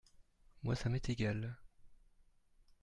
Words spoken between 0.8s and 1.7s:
m’est égal.